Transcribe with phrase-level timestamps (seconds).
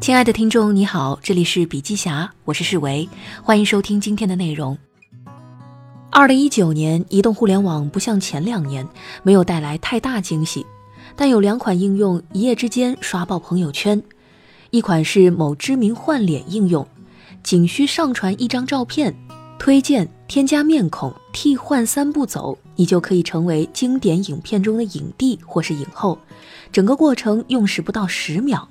[0.00, 3.06] 亲爱的听众，你好，这里是笔记侠，我是世维，
[3.42, 4.76] 欢迎收听今天的内容。
[6.10, 8.88] 二零一九年，移动互联网不像前两年
[9.22, 10.64] 没有带来太大惊喜，
[11.14, 14.02] 但有两款应用一夜之间刷爆朋友圈。
[14.70, 16.86] 一款是某知名换脸应用，
[17.42, 19.14] 仅需上传一张照片，
[19.58, 26.18] 推荐、添加面孔、替换三步走，你就可以成为经典影片中的影帝或是影后，
[26.72, 28.66] 整个过程用时不到十秒。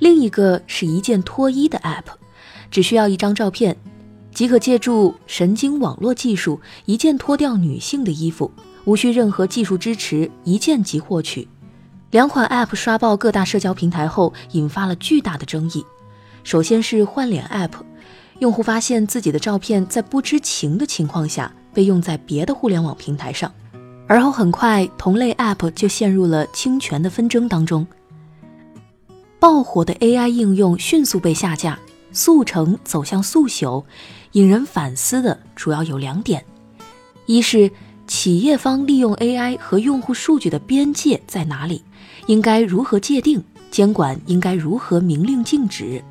[0.00, 2.04] 另一个是一键脱衣的 App，
[2.70, 3.76] 只需要一张照片，
[4.34, 8.50] 即可借助神经网络技术一键脱掉女性的衣服，
[8.86, 11.46] 无需任何技术支持，一键即获取。
[12.12, 15.84] 两款 App 刷爆各大社交平台后，引发了巨大的争议。
[16.42, 17.72] 首先是换脸 App，
[18.38, 23.52] 用户发现自己的照片在不知情的情况下被用在别的互联网平台上，
[24.08, 27.86] 而后很快同类 App 就陷入了侵权的纷争当中。
[29.40, 31.78] 爆火的 AI 应用迅速被下架，
[32.12, 33.82] 速成走向速朽，
[34.32, 36.44] 引人反思的主要有两点：
[37.24, 37.70] 一是
[38.06, 41.82] 企业方利用 AI 和用户数据的边界在哪里，
[42.26, 46.02] 应该如何界定，监管应该如何明令禁止；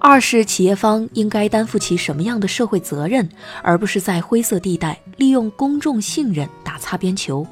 [0.00, 3.28] 二是企业方应该担负起什么样的社会责任，
[3.62, 7.46] 而不是在灰色地带利用公众信任打擦边球。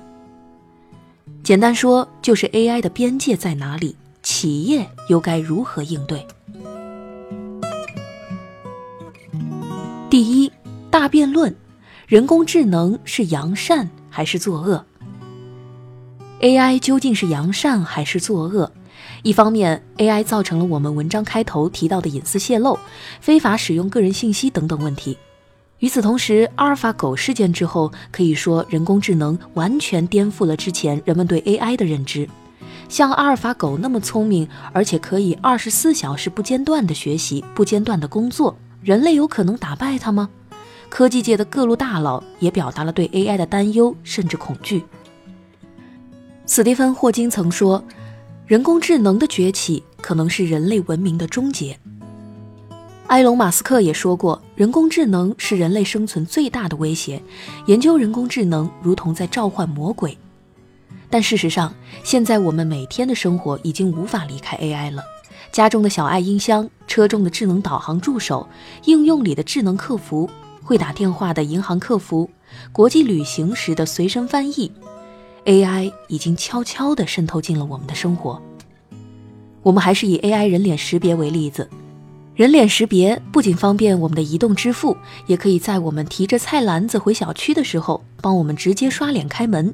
[1.45, 3.95] 简单说，就是 AI 的边界在哪里。
[4.37, 6.27] 企业又该如何应对？
[10.11, 10.51] 第一
[10.91, 11.55] 大辩论：
[12.09, 14.85] 人工智能是扬善还是作恶
[16.41, 18.73] ？AI 究竟是扬善还是作恶？
[19.23, 22.77] 一方面，AI 造成了我们文章开头提到的隐私泄露、
[23.21, 25.17] 非法使用个人信息等等问题；
[25.79, 32.29] 与此同时，阿尔法狗事件之后，可以说人工智能完全颠覆了之前人们对 AI 的认知。
[32.95, 40.31] 像阿尔法狗那么聪明，而且可以二十四小时不间断的学习、不间断的工作，人类有可能打败它吗？
[40.89, 44.85] 科技界的各路大佬也表达了对 AI 的担忧甚至恐惧。
[46.47, 47.83] 斯蒂芬·霍金曾说
[48.47, 51.77] ：“人工智能的崛起可能是人类文明的终结。”
[53.09, 57.21] 埃隆·马斯克也说过：“人工智能是人类生存最大的威胁，
[57.67, 60.17] 研究人工智能如同在召唤魔鬼。”
[61.15, 65.05] 但事实上，现在我们每天的生活已经无法离开 AI 了。
[65.53, 68.49] 家中的小爱音箱、车中的智能导航助手、
[68.87, 70.29] 应用里的智能客服、
[70.61, 72.29] 会打电话的银行客服、
[72.73, 74.73] 国际旅行时的随身翻译
[75.45, 78.43] ，AI 已经悄悄地渗透进了我们的生活。
[79.63, 81.71] 我们还是以 AI 人脸识别为例子，
[82.35, 84.97] 人脸识别不仅方便我们的移动支付，
[85.29, 89.73] 也可以在我们提着菜篮子回小区的时候，帮我们直接刷脸开门。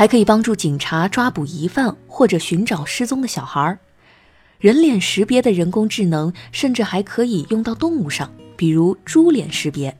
[0.00, 3.78] 还可以帮助警察抓捕疑犯或者寻找失踪的小孩。
[4.58, 9.94] 人脸识别的人工智能甚至还可以用到动物上，比如猪脸识别。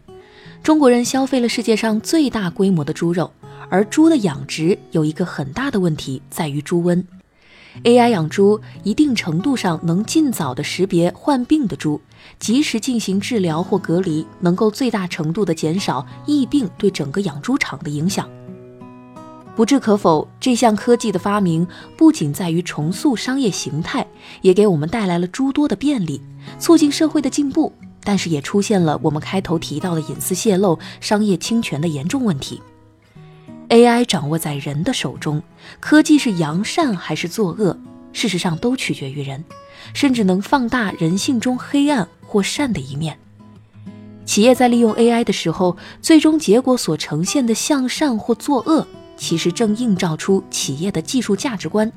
[0.62, 3.31] 中国人消费了世界上最大规模的猪肉，
[3.69, 7.05] 而猪的养殖有一个很大的问题在于猪瘟。
[7.84, 12.00] AI 养猪一定程度上能尽早的识别患病的猪，
[12.39, 18.27] 及时进行治疗或隔离，能够最大程度的减少疫病对整个养猪场的影响。
[19.60, 24.06] 不置可否，这项科技的发明不仅在于重塑商业形态，
[24.41, 26.22] 也给我们带来了诸多的便利，
[26.59, 27.71] 促进社会的进步。
[28.03, 32.62] 但是也出现了我们开头提到的隐私泄露、商业侵权的严重问题。
[33.69, 35.43] AI 掌握在人的手中，
[35.78, 37.78] 科技是扬善还是作恶，
[38.15, 39.44] 事实上都取决于人，
[39.92, 43.19] 甚至能放大人性中黑暗或善的一面。
[44.25, 48.87] 企业在利用 AI 的时候，最终结果所呈现的向善或作恶。
[49.21, 51.93] 其实正映照出企业的技术价值观，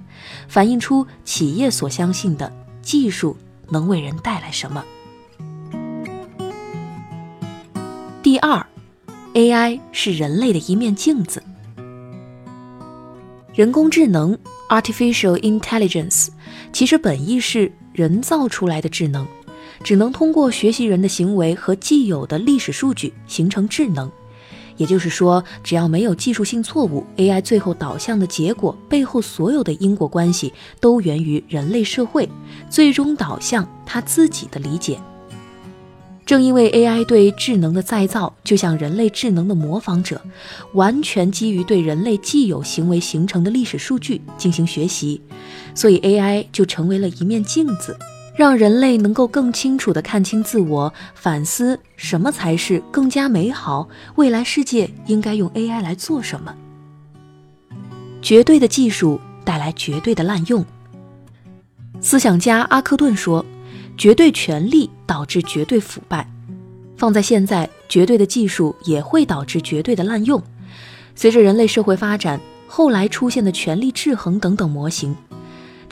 [0.49, 2.51] 反映出企业所相信的
[2.81, 3.37] 技术
[3.69, 4.83] 能为人带来什么。
[8.21, 8.63] 第二
[9.35, 11.41] ，AI 是人类的一面镜子。
[13.53, 16.27] 人工智能 （Artificial Intelligence）
[16.73, 19.25] 其实本意是人造出来的智能，
[19.81, 24.11] 只能通过学习人的行为和既有的历史数据形成智能。
[24.77, 32.27] 也就是说，只要没有技术性错误，AI 最后导向的结果背后所有的因果关系都源于人类社会，
[32.69, 34.99] 最终导向他自己的理解。
[36.25, 40.21] 正因为 AI 对智能的再造，就像人类智能的模仿者，
[40.73, 45.21] 完全基于对人类既有行为形成的历史数据进行学习，
[45.75, 47.97] 所以 AI 就成为了一面镜子。
[48.35, 56.55] 让人类能够更清楚地看清自我，反思什么才是更加美好，未来世界应该用 AI 来做什么。
[58.21, 60.65] 绝对的技术带来绝对的滥用。
[62.01, 63.45] 思想家阿克顿说
[63.97, 66.27] ：“绝对权力导致绝对腐败。”
[66.97, 70.41] 放在现在，绝对的技术也会导致绝对的滥用。
[71.15, 75.15] 随着人类社会发展，后来出现的权力制衡等等模型，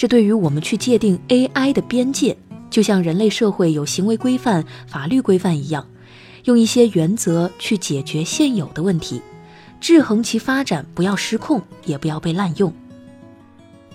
[0.02, 2.36] 这对于我们去界定 AI 的边界，
[2.72, 5.86] 就像人类社会有行为规范、法律规范一样，
[6.46, 9.22] 用一些原则去解决现有的问题，
[9.80, 12.74] 制衡其发展，不要失控，也不要被滥用。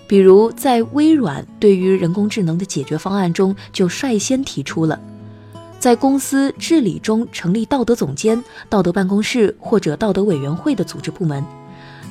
[0.07, 4.97] 比如，在微软对于人工智能的解决方案中，就率先提出了。
[5.77, 11.43] 在公司治理中成立道德总监、道德办公室或者道德委员会的组织部门，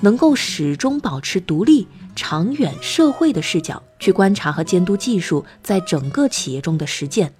[0.02, 7.32] 能够始终保持独立、长远社会的视角去观察和监督技术在整个企业中的实践。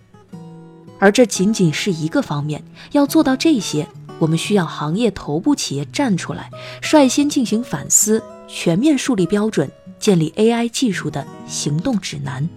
[0.99, 2.63] 而这仅仅是一个方面，
[2.93, 3.89] 要做到这些，
[4.19, 6.51] 我们需要行业头部企业站出来，
[6.81, 12.49] 率先进行反思，全面树立标准，建立 AI 技术的行动指南。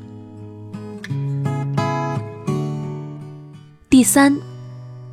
[3.89, 4.37] 第三，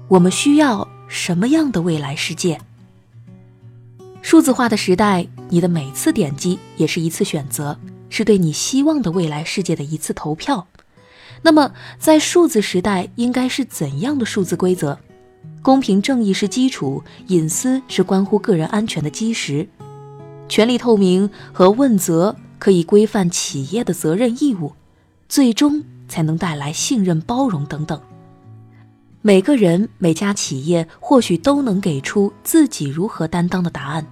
[0.09, 2.61] 我们需要什么样的未来世界？
[4.27, 7.79] 数字化的时代，你的每次点击也是一次选择，
[8.11, 10.67] 是对你希望的未来世界的一次投票。
[11.43, 11.71] 那么，
[12.01, 14.99] 在数字时代，应该是怎样的数字规则？
[15.63, 19.69] 公平正义是基础，隐私是关乎个人安全的基石，
[20.49, 24.73] 权力透明和问责可以规范企业的责任义务，
[25.29, 28.01] 最终才能带来信任、包容等等。
[29.27, 34.07] 每个人、每家企业或许都能给出自己如何担当的答案。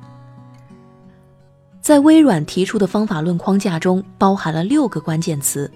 [1.80, 5.70] 在微软提出的方法论框架中，包含了六个关键词：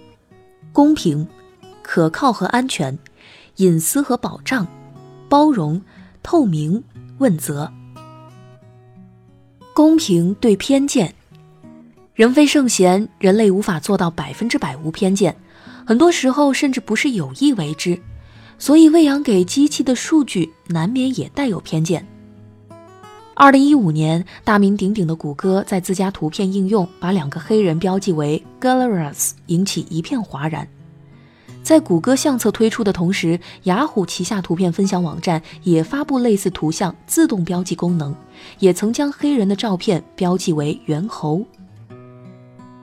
[0.72, 1.24] 公平、
[1.82, 2.98] 可靠和安全、
[3.58, 4.66] 隐私和保障、
[5.28, 5.80] 包容、
[6.20, 6.82] 透明、
[7.18, 7.72] 问责。
[9.72, 11.14] 公平对偏见，
[12.12, 15.36] 人非圣贤，人类无法做到百分之百无偏见，
[15.86, 17.96] 很多时候甚至不是有意为之。
[18.58, 22.04] 所以，喂养给机器的数据难免也带有偏见。
[23.34, 30.66] 二零一五年，大名鼎鼎的谷歌在自家图片应用把两个黑人标记为 Galleras，引起一片哗然。
[31.62, 38.12] 在谷歌相册推出的同时，雅虎旗下图片分享网站也发布类似图像自动标记功能，
[38.58, 41.44] 也曾将黑人的照片标记为猿猴。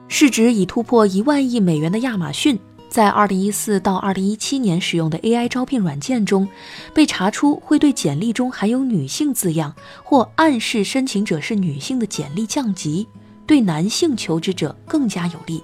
[0.08, 2.58] 市值已突破一万亿美元的亚马逊。
[2.96, 6.48] 在二零一四到二零一七年使用的 AI 招聘软件中，
[6.94, 13.06] 被查出会对简历中含有女性字样或暗示申请者是女性的简历降级，
[13.46, 15.62] 对男性求职者更加有利。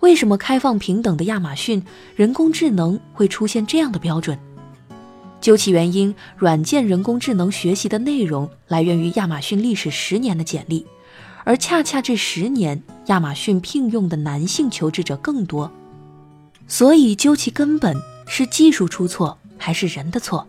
[0.00, 1.84] 为什么开放平等的亚马逊
[2.16, 4.38] 人工智能会出现这样的标准？
[5.42, 10.86] 究其原因，软件人工智能学习的内容来源于亚马逊历史十年的简历。
[11.44, 15.70] 而恰恰这十年，亚马逊聘用的男性求职者更多，
[16.72, 17.94] 所以究其根本
[18.26, 20.48] 是技术出错还是人的错？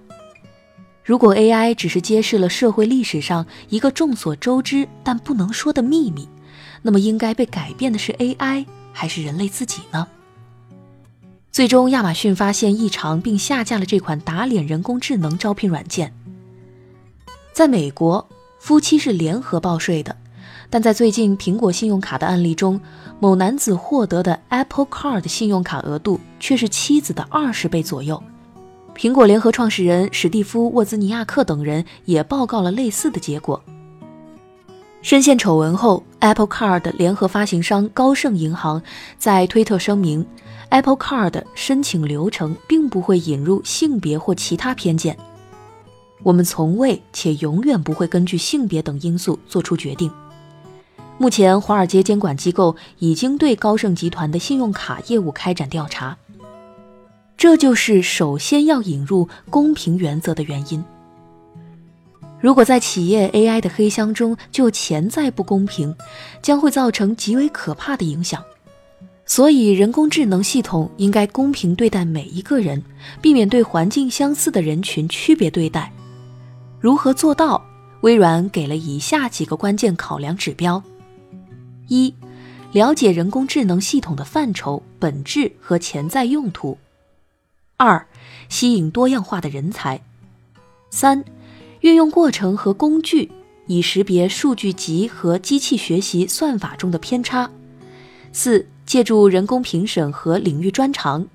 [1.03, 6.25] 如果 AI 只是揭示了社会历史上一个众所周知但不能说的秘密，
[6.81, 10.07] 那么应该被改变的是 AI 还是人类自己呢？
[11.51, 16.13] 最终，亚马逊发现异常并下架了这款打脸人工智能招聘软件。
[17.51, 18.25] 在美国，
[18.59, 20.15] 夫妻是联合报税的。
[20.73, 22.81] 但在最近苹果信用卡的案例中，
[23.19, 28.23] 某男子获得的 Apple Card 信用卡额度却是妻子的二十倍左右。
[28.95, 33.63] 苹果联合创始人史蒂夫·沃兹尼亚克等人也报告了类似的结果。
[35.03, 38.81] 深陷丑闻后，Apple Card 联合发行商高盛银行
[39.19, 40.25] 在推特声明
[40.69, 45.15] ：Apple Card 申请流程并不会引入性别或其他偏见。
[46.23, 50.11] 我们从未且永远不会根据性别等因素做出决定。
[51.23, 56.17] 目前，华尔街监管机构已经对高盛集团的信用卡业务开展调查。
[57.37, 60.83] 这就是首先要引入公平原则的原因。
[62.41, 65.95] 如果在企业 AI 的黑箱中就潜在不公平，
[66.41, 68.43] 将会造成极为可怕的影响。
[69.25, 72.83] 所以，人工智能系统应该公平对待每一个人，
[73.21, 75.89] 避免对环境相似的人群区别对待。
[76.81, 77.63] 如何做到？
[78.01, 80.83] 微软给了以下几个关键考量指标。
[81.87, 82.13] 一、
[82.71, 86.77] 了解人工智能系统的范畴、本质和潜在用途；
[87.77, 88.07] 二、
[88.49, 89.99] 吸引多样化的人才；
[90.89, 91.23] 三、
[91.81, 93.31] 运用过程和工具
[93.67, 97.49] 以识别数据集和机器学习算法中的偏差；
[98.31, 101.25] 四、借助人工评审和领域专长；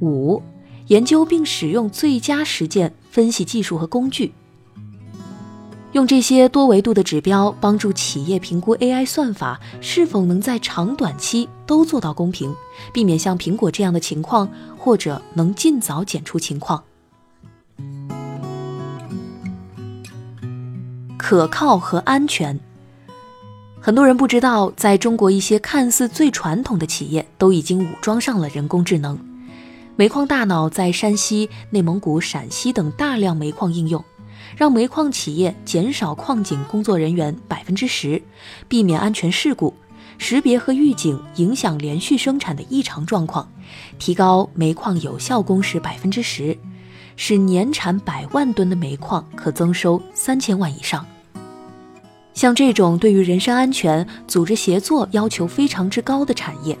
[0.00, 0.42] 五、
[0.86, 4.32] 研究并使用最佳实践分析技术和工具。
[5.92, 12.54] 用这些多维度的指标帮助企业评估 AI 算法是否能在长短期都做到公平，
[12.92, 16.84] 避免像苹果这样的情况，或者能尽早检出情况。
[21.16, 22.58] 可靠和安全。
[23.80, 29.18] 很多人不知道，在中国一些看似最传统的企业都已经武装上了人工智能。
[29.96, 34.04] 煤矿大脑在山西、内蒙古、陕西等大量煤矿应用，
[34.56, 38.22] 让煤矿企业减少矿井工作人员百分之十，
[38.68, 39.74] 避免安全事故，
[40.18, 43.48] 识别和预警影响连续生产的异常状况，
[43.98, 46.56] 提高煤矿有效工时百分之十，
[47.16, 51.04] 使年产百万吨的煤矿可增收三千万以上。
[52.34, 56.78] 像这种对于人身安全、组织协作要求非常之高的产业，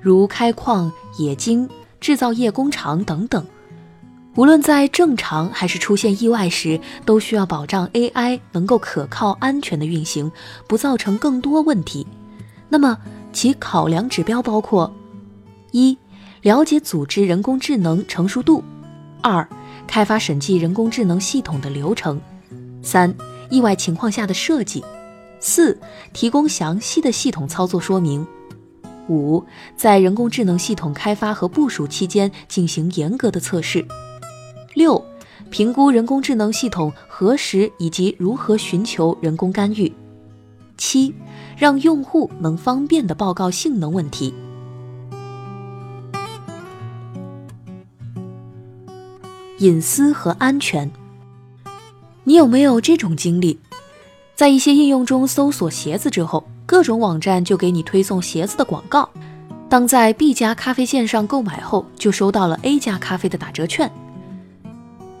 [0.00, 1.66] 如开矿、冶金、
[2.00, 3.44] 制造业工厂等等，
[4.36, 10.30] 无论在正常还是出现意外时，都需要保障 AI 能够可靠、安全的运行，
[10.66, 12.06] 不造成更多问题。
[12.68, 12.96] 那么，
[13.32, 14.92] 其考量指标包括：
[15.72, 15.98] 一、
[16.42, 18.62] 了解组织人工智能成熟度；
[19.20, 19.46] 二、
[19.86, 22.16] 开发审计人工智能系统的流程；
[22.82, 23.14] 三。
[23.50, 24.84] 意外情况下的设计，
[25.40, 25.76] 四、
[26.12, 28.24] 提供详细的系统操作说明，
[29.08, 29.44] 五、
[29.76, 33.84] 在人工智能系统开发和部署期间进行严格的测试，
[34.74, 35.04] 六、
[35.50, 39.92] 评估人工智能系统何时以及如何寻求人工干预，
[40.76, 41.14] 七、
[41.56, 44.32] 让用户能方便的报告性能问题。
[49.58, 50.90] 隐私和安全。
[52.24, 53.58] 你有没有这种经历？
[54.34, 59.06] 在一些应用中搜索鞋子之后，各种网站就给你推送鞋子的广告。
[59.68, 63.90] 当在 B 家咖啡线上购买后，就收到了 A 家咖啡的打折券。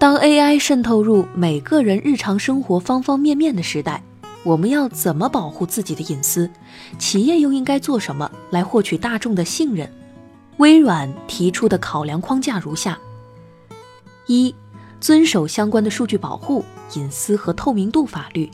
[0.00, 4.02] 当 AI 渗透入每个人日常生活方方面面的时代，
[4.42, 6.50] 我们要怎么保护自己的隐私？
[6.98, 9.92] 企业又应该做什么来获取大众的信任？
[10.56, 12.98] 微软提出的考量框架如下：
[14.26, 14.54] 一。
[15.02, 16.64] 遵守相关的数据保护、
[16.94, 18.50] 隐私和透明度法律。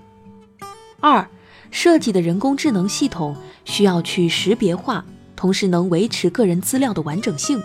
[0.98, 1.28] 二、
[1.70, 5.04] 设计的人工智能系统需要去识别化，
[5.36, 7.62] 同时能维持个人资料的完整性。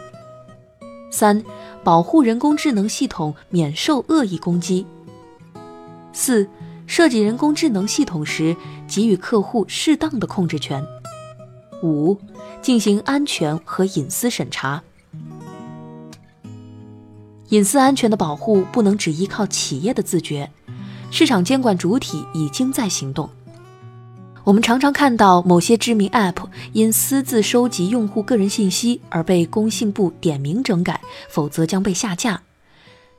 [1.11, 1.43] 三、
[1.83, 4.85] 保护人工智能系统免受恶意攻击。
[6.13, 6.47] 四、
[6.87, 8.55] 设计人工智能系统时，
[8.87, 10.83] 给予客户适当的控制权。
[11.83, 12.17] 五、
[12.61, 14.81] 进行安全和隐私审查。
[17.49, 20.49] 隐私安全的保护不能只依靠企业的自觉，
[21.11, 23.29] 市场监管主体已经在行动。
[24.43, 32.41] 我们常常看到某些知名 App 因私自收集用户个人信息而被工信部点名整改，否则将被下架。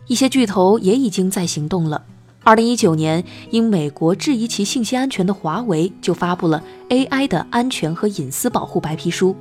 [0.09, 2.05] 一些巨头也已经在行动了。
[2.43, 9.37] 二零一九年，因美国质疑其信息安全的华为就发布了 AI 的安全和隐私保护白皮书。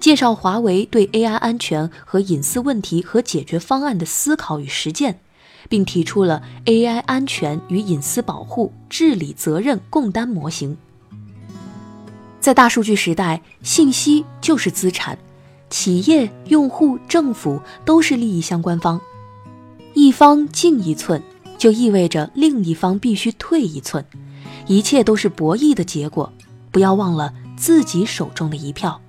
[0.00, 5.20] 介绍华为对 AI 安全和隐私问题和解决方案的思考与实践，
[5.68, 10.76] 并提出了 AI 安全与隐私保护治理责任共担模型。
[12.42, 15.16] 在大数据时代，信息就是资产，
[15.70, 19.00] 企业、用户、政府都是利益相关方，
[19.94, 21.22] 一方进一寸，
[21.56, 24.04] 就意味着另一方必须退一寸，
[24.66, 26.32] 一切都是博弈的结果。
[26.72, 29.00] 不要忘了自己手中的一票。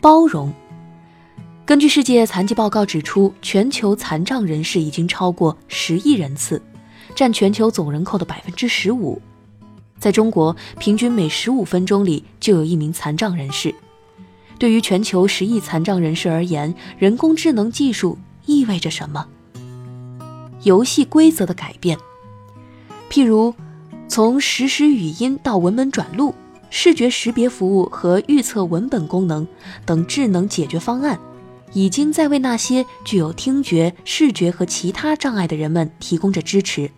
[0.00, 0.52] 包容。
[1.64, 6.60] 根据世界残疾报告指出，全球残障人士已经超过十亿人次，
[7.14, 9.22] 占全球总人口的百分之十五。
[9.98, 13.74] 在中国，平均每十五分钟里就有一名残障人士。
[14.58, 19.26] 对于全球十亿残障人士而言，人工智能技术意味着什么？
[20.62, 21.98] 游戏规则的改变，
[23.10, 23.54] 譬如
[24.08, 26.34] 从实时语音到文本转录。
[26.68, 29.46] 视觉识别服务和预测文本功能
[29.86, 31.18] 等智能解决方案，
[31.72, 36.90] 已经在为那些具有听觉、视觉和其他障碍的人们提供着支持。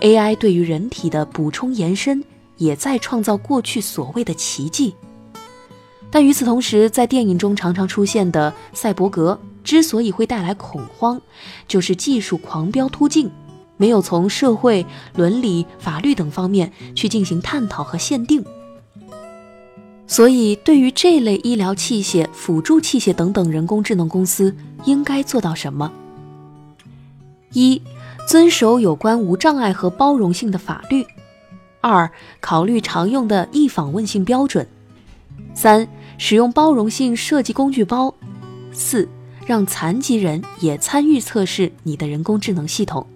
[0.00, 2.22] AI 对于人体的补充延伸，
[2.56, 4.94] 也在创造过去所谓的奇迹。
[6.10, 11.20] 但与此同时，在电影中常常出现的赛博格之所以会带来恐慌，
[11.66, 13.30] 就是技术狂飙突进，
[13.76, 14.86] 没有从社会、
[15.16, 18.44] 伦理、法律等方面去进行探讨和限定。
[20.06, 25.92] 所以，对于这类医疗器械、辅助器械等等人工智能公司，应该做到什么？
[27.52, 27.82] 一、
[28.28, 31.02] 遵守有关无障碍和包容性的法律；
[31.80, 34.66] 二、考虑常用的易访问性标准；
[35.54, 38.12] 三、使用包容性设计工具包；
[38.70, 39.08] 四、
[39.46, 43.06] 让残疾人也参与测试你的人工智能系统。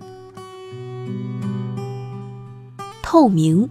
[3.03, 3.69] 透明。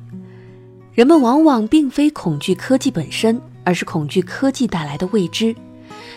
[0.93, 5.55] 人们往往并非恐惧科技本身，而是恐惧科技带来的未知。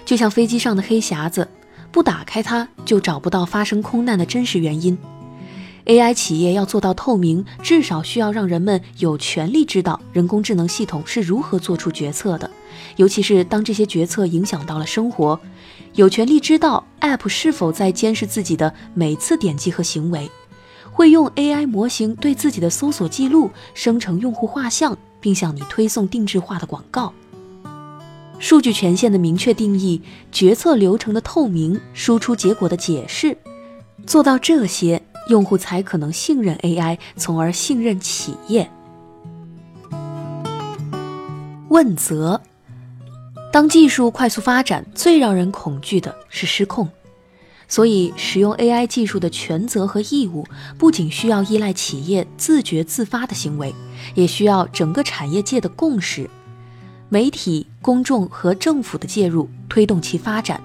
[0.04, 1.49] 就像飞机上的黑匣子，
[1.90, 4.99] 不打开它就找不到发生空难的真实原因。
[5.86, 12.50] AI 企业要做到透明，至少需要让人们有权利知道人工智能系统是如何做出决策的，
[12.96, 15.38] 尤其是当这些决策影响到了生活，
[15.94, 20.30] 有权利知道 App 是否在监视自己的每次点击和行为，
[20.90, 27.12] 会用 AI 模型对自己的搜索记录生成用户画像，并向你推送定制化的广告。
[28.38, 30.00] 数据权限的明确定义，
[30.32, 33.36] 决策流程的透明，输出结果的解释，
[34.06, 35.02] 做到这些。
[35.28, 38.71] 用户才可能信任 AI，从而信任企业。
[41.69, 42.40] 问责：
[43.52, 46.88] 当技术快速发展，最让人恐惧的是失控。
[47.66, 50.47] 所以，使用 AI 技术的权责和义务，
[50.78, 53.75] 不仅需要依赖企业自觉自发的行为，
[54.14, 56.28] 也需要整个产业界的共识、
[57.09, 60.61] 媒体、公众和政府的介入，推动其发展。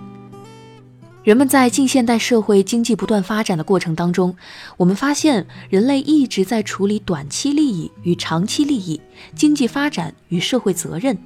[1.22, 4.34] 人们在近现代社会经济不断发展的过程当中，
[4.78, 9.00] 我们发现人类一直在处理短期利益与长期利益、
[9.36, 11.18] 经济发展与社会责任，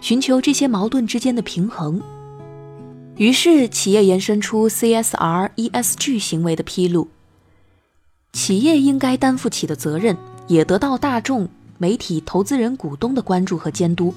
[0.00, 2.00] 寻求这些矛盾之间的平衡。
[3.16, 7.08] 于是，企业延伸出 CSR、ESG 行为的披露，
[8.32, 10.16] 企业应该担负起的责任
[10.46, 14.14] 也得到大众、媒体、投资人、股东的关注和监督。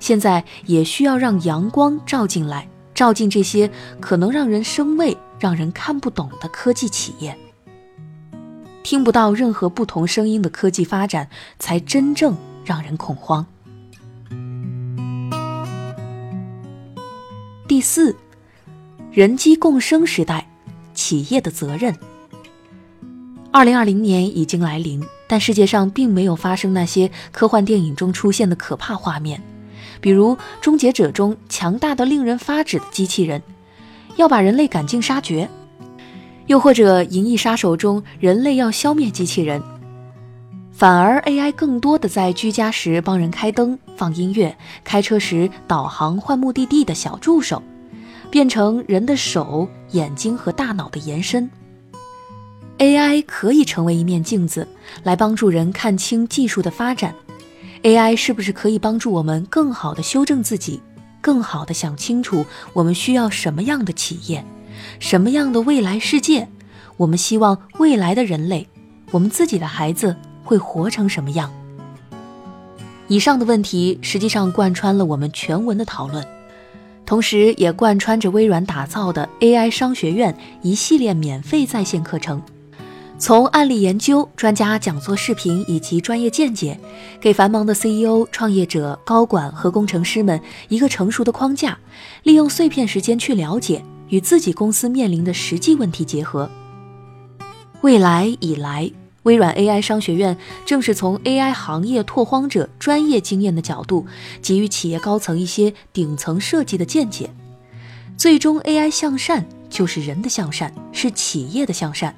[0.00, 2.68] 现在也需要让阳光照进来。
[3.02, 3.68] 照进这些
[3.98, 7.36] 可能让人生畏、让人看不懂的科技企业，
[8.84, 11.28] 听不到任何不同声音的科技发展，
[11.58, 13.44] 才真正让人恐慌。
[17.66, 18.14] 第四，
[19.10, 20.48] 人机共生时代，
[20.94, 21.92] 企业的责任。
[23.50, 29.42] 二零二零年已经来临，但世界上并没有发生那些科幻电影中出现的可怕画面。
[30.02, 33.40] 比如《终结者》中强大的令人发指的机器人，
[34.16, 35.46] 要把人类赶尽杀绝；
[36.48, 39.62] 又或者《银翼杀手》中人类要消灭机器人，
[40.72, 47.62] 反而 AI 更多的在居家时帮人开灯、放音乐，开车时导航换目的地的小助手，
[48.28, 51.48] 变成人的手、眼睛和大脑的延伸。
[52.78, 54.66] AI 可以成为一面镜子，
[55.04, 57.14] 来帮助人看清技术的发展。
[57.82, 60.80] AI 是不是可以帮助我们更好的修正自己，
[61.20, 64.44] 更好的想清楚我们需要什么样的企业，
[65.00, 66.48] 什么样的未来世界？
[66.96, 68.68] 我们希望未来的人类，
[69.10, 70.14] 我们自己的孩子
[70.44, 71.52] 会活成什么样？
[73.08, 76.24] 以上的问题实际上贯穿了我们全文的讨论，
[77.04, 82.40] 同时也贯穿着微软打造的 AI 商学院一系列免费在线课程。
[83.22, 86.76] 从案例研究、专家讲座视频以及专业见解，
[87.20, 91.78] 给繁忙的 CEO、创业者、高管和工程师们一个成熟的框架，
[92.24, 96.50] 利用碎片时间去了解，与自己公司面临的实际问题结合。
[97.82, 98.90] 未来以来，
[99.22, 104.04] 微软 AI 商学院正是从 AI 行业拓荒者专业经验的角度，
[104.42, 107.30] 给予企业高层一些顶层设计的见解。
[108.16, 112.12] 最终，AI 向善就是人的向善，是企业的向善。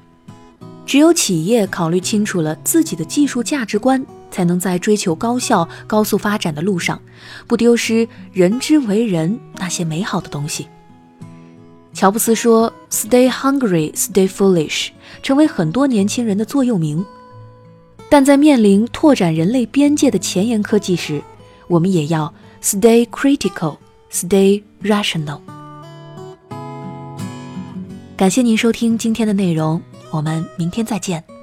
[0.87, 7.01] 只有企业考虑清楚了自己的技术价值观，才能在追求高效、高速发展的路上，
[7.47, 10.69] 不丢失人之为人那些美好的东西。
[11.95, 14.89] 乔布斯说：“Stay hungry, stay foolish”，
[15.23, 17.05] 成为很多年轻人的座右铭。
[18.11, 21.23] 但在面临拓展人类边界的前沿科技时，
[21.69, 23.79] 我们也要 stay critical,
[24.13, 25.41] stay rational。
[28.17, 29.81] 感谢您收听今天的内容。
[30.15, 31.34] 我们明天再见。